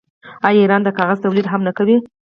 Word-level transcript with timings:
آیا 0.47 0.59
ایران 0.61 0.81
د 0.83 0.89
کاغذ 0.97 1.17
تولید 1.25 1.45
هم 1.49 1.61
نه 1.67 1.71
کوي؟ 1.77 1.97